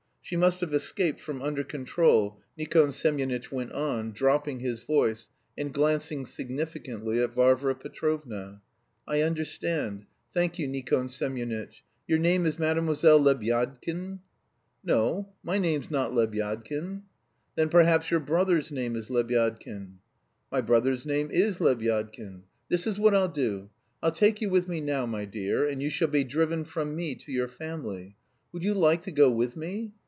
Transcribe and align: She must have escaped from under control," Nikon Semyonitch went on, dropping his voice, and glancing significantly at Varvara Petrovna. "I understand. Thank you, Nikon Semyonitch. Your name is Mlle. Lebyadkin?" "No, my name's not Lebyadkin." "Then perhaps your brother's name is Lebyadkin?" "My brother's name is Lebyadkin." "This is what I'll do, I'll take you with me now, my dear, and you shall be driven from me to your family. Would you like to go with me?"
She 0.23 0.37
must 0.37 0.61
have 0.61 0.73
escaped 0.73 1.19
from 1.19 1.41
under 1.41 1.61
control," 1.63 2.39
Nikon 2.57 2.93
Semyonitch 2.93 3.51
went 3.51 3.73
on, 3.73 4.13
dropping 4.13 4.61
his 4.61 4.81
voice, 4.81 5.27
and 5.57 5.73
glancing 5.73 6.25
significantly 6.25 7.21
at 7.21 7.33
Varvara 7.35 7.75
Petrovna. 7.75 8.61
"I 9.05 9.23
understand. 9.23 10.05
Thank 10.33 10.57
you, 10.57 10.69
Nikon 10.69 11.09
Semyonitch. 11.09 11.83
Your 12.07 12.17
name 12.19 12.45
is 12.45 12.57
Mlle. 12.57 13.19
Lebyadkin?" 13.19 14.19
"No, 14.85 15.33
my 15.43 15.57
name's 15.57 15.91
not 15.91 16.13
Lebyadkin." 16.13 17.01
"Then 17.57 17.67
perhaps 17.67 18.09
your 18.09 18.21
brother's 18.21 18.71
name 18.71 18.95
is 18.95 19.09
Lebyadkin?" 19.09 19.97
"My 20.49 20.61
brother's 20.61 21.05
name 21.05 21.29
is 21.29 21.57
Lebyadkin." 21.59 22.43
"This 22.69 22.87
is 22.87 22.97
what 22.97 23.13
I'll 23.13 23.27
do, 23.27 23.69
I'll 24.01 24.13
take 24.13 24.39
you 24.39 24.49
with 24.49 24.69
me 24.69 24.79
now, 24.79 25.05
my 25.05 25.25
dear, 25.25 25.67
and 25.67 25.81
you 25.83 25.89
shall 25.89 26.07
be 26.07 26.23
driven 26.23 26.63
from 26.63 26.95
me 26.95 27.15
to 27.15 27.33
your 27.33 27.49
family. 27.49 28.15
Would 28.53 28.63
you 28.63 28.73
like 28.73 29.01
to 29.01 29.11
go 29.11 29.29
with 29.29 29.57
me?" 29.57 29.91